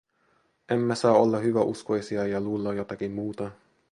[0.69, 3.51] Emme saa olla hyväuskoisia ja luulla jotakin muuta.